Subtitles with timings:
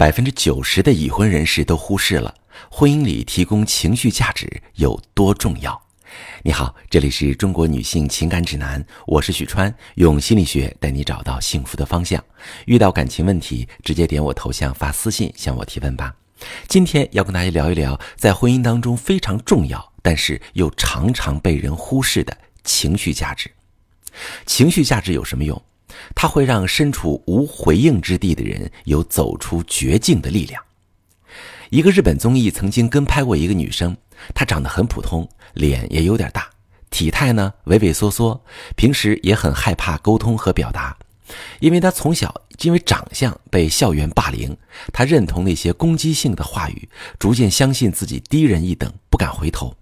[0.00, 2.34] 百分之九十的已婚人士都忽视了
[2.70, 5.78] 婚姻里提供情绪价值有多重要。
[6.42, 12.24] 你好，这里是中国女性情感指南，我是许川，用心理学带你找到幸福的方向。
[12.64, 16.14] 遇到感情问题，直接点我头像发私信向我提问吧。
[16.66, 23.50] 今天要跟大家聊一聊，在婚姻当中非常重要，但是又常常被人忽视的情绪价值。
[24.46, 25.62] 情绪价值有什么用？
[26.14, 30.62] 它会让身处无回应之地的人有走出绝境的力量。
[31.70, 33.96] 一个日本综艺曾经跟拍过一个女生，
[34.34, 36.50] 她长得很普通，脸也有点大，
[36.90, 38.42] 体态呢畏畏缩缩，
[38.76, 40.96] 平时也很害怕沟通和表达，
[41.60, 44.56] 因为她从小因为长相被校园霸凌，
[44.92, 49.74] 她认同那些攻击性的话语，逐渐相信自己低人一等，不敢回头。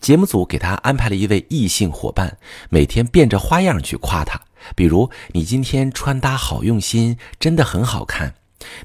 [0.00, 2.38] 节目组给她安排了一位异性伙伴，
[2.70, 4.40] 每天变着花样去夸她。
[4.76, 8.30] 比如，你今天穿搭好用心，真的很好看；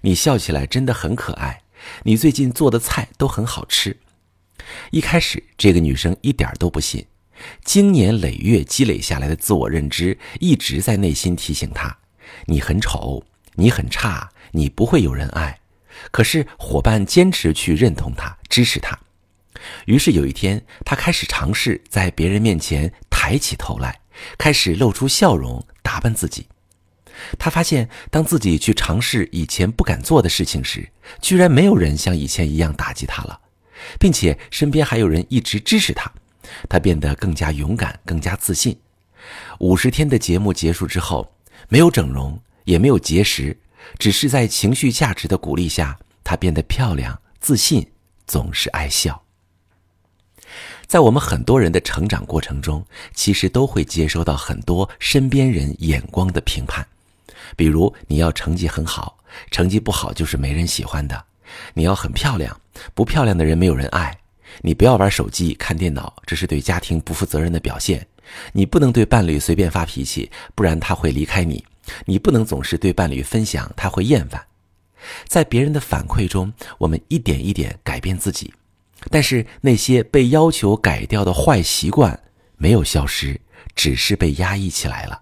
[0.01, 1.61] 你笑起来真的很可爱；
[2.03, 3.97] 你最近做的菜都很好吃。
[4.91, 7.05] 一开始，这个女生一点都不信，
[7.63, 11.95] 经年累月积累下来的自我认知一直在内心提醒她：
[12.45, 15.59] 你很丑，你很差，你不会有人爱。
[16.11, 18.97] 可是伙伴坚持去认同她，支持她。
[19.85, 23.99] 于是有一天，他开始尝试在别人面前抬起头来。
[24.35, 26.47] 开始露出笑容，打扮自己。
[27.37, 30.89] 他发现，当自己去尝试以前不敢做的事情时，
[31.21, 33.39] 居然没有人像以前一样打击他了，
[33.99, 36.11] 并且身边还有人一直支持他。
[36.67, 38.75] 他变得更加勇敢，更加自信。
[39.59, 41.31] 五十天的节目结束之后，
[41.69, 43.55] 没有整容，也没有节食，
[43.99, 47.85] 只是在情绪价值的鼓励下，她变得漂亮、自信，
[48.25, 49.26] 总是爱笑。
[50.87, 56.85] 在我们很多人的成长过程中，其实都会接收到很多身边人眼光的评判，
[57.57, 59.17] 比如你要成绩很好，
[59.51, 61.17] 成绩不好就是没人喜欢的；
[61.73, 62.57] 你要很漂亮，
[62.93, 64.13] 不漂亮的人没有人爱；
[64.61, 67.99] 你不要玩手机、看电脑，这是对家庭不负责任的表现；
[68.53, 71.61] 你不能对伴侣随便发脾气，不然他会离开你；
[72.05, 74.41] 你不能总是对伴侣分享，他会厌烦。
[75.27, 78.53] 在别人的反馈中，我们一点一点改变自己。
[79.09, 82.19] 但是那些被要求改掉的坏习惯
[82.57, 83.39] 没有消失，
[83.75, 85.21] 只是被压抑起来了。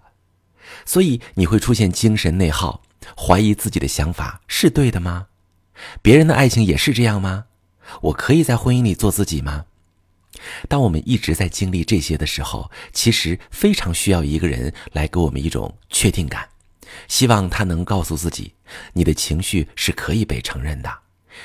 [0.84, 2.82] 所以你会出现精神内耗，
[3.16, 5.26] 怀疑自己的想法是对的吗？
[6.00, 7.44] 别人的爱情也是这样吗？
[8.00, 9.66] 我可以在婚姻里做自己吗？
[10.68, 16.48] 当我们一直在经历这些的时候，其实非常需要一个人来给我们一种确定感，
[17.08, 18.52] 希望他能告诉自己，
[18.92, 20.98] 你的情绪是可以被承认的，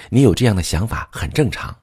[0.09, 1.75] 你有这样的想法很正常。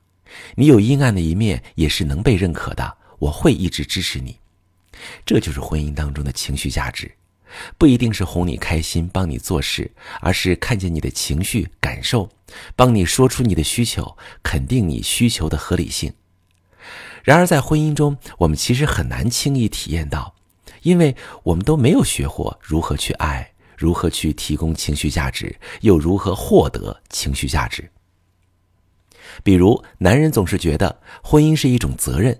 [0.56, 2.96] 你有阴暗的一面，也是能被认可的。
[3.18, 4.38] 我会一直支持你，
[5.26, 7.10] 这就是婚姻当中的情绪价值，
[7.76, 12.28] 不一定是哄你开心、帮你做事，而是看见你的情绪感受，
[12.76, 16.12] 帮你说出你的需求，肯定你需求的合理性。
[17.24, 20.34] 然而，在婚姻中，我们其实很难轻易体验到，
[20.82, 27.90] 因为我们都没有学过如何去爱，如何去提供情绪价值，又如何获得情绪价值。
[29.42, 32.38] 比如，男人总是觉得婚姻是一种责任，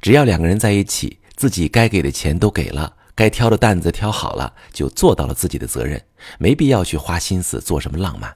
[0.00, 6.02] 只要两个人在一起，自己该给的钱都给了，该挑的担子挑好了，就做到了自己的责任，
[6.38, 8.34] 没必要去花心思做什么浪漫。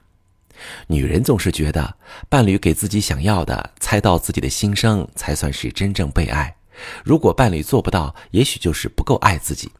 [0.87, 1.95] 女人总是觉得
[2.29, 6.55] 伴侣给自己想要的，猜到自己的心声，才算是真正被爱。
[7.03, 9.71] 如果伴侣做不到，也许就是不够爱自己。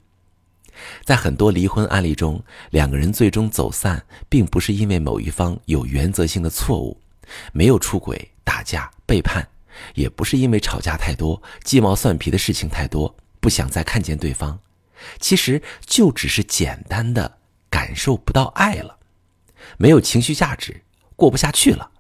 [1.06, 7.00] 在很多离婚案例中，两个人最终走散，并不是因为某一方有原则性的错误。
[7.52, 9.48] 没有出轨、打架、背叛，
[9.96, 14.60] 也不是因为吵架太多、鸡毛蒜皮的事情太多，不想再看见对方。
[15.20, 17.40] 其实就只是简单的
[17.70, 18.98] 感受不到爱了，
[19.78, 20.82] 没有情绪价值，
[21.16, 21.92] 过不下去了。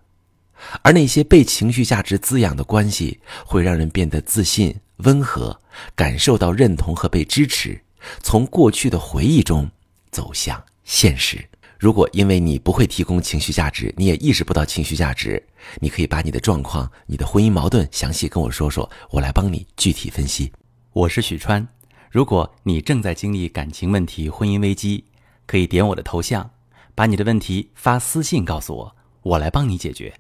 [0.81, 5.59] 而那些被情绪价值滋养的关系，会让人变得自信、温和，
[5.95, 7.83] 感受到认同和被支持，
[8.21, 9.69] 从过去的回忆中
[10.09, 11.49] 走向现实。
[11.83, 15.45] 如果因为你不会提供情绪价值，你也意识不到情绪价值，
[15.81, 20.49] 你可以把你的状况、你的婚姻矛盾详细跟我说说，我来帮你具体分析。
[20.93, 21.67] 我是许川，
[22.09, 25.03] 如果你正在经历感情问题、婚姻危机，
[25.45, 26.49] 可以点我的头像，
[26.95, 30.13] 把你的问题发私信告诉我，我来帮你解决。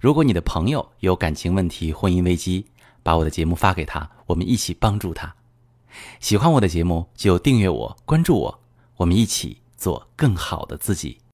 [0.00, 2.64] 如果你的朋友有感情问题、婚姻危机，
[3.02, 5.36] 把我的节目发给他，我们一起帮助他。
[6.18, 8.60] 喜欢我的节目就订阅我、关注我，
[8.96, 9.58] 我们一起。
[9.78, 11.18] 做更好的自己。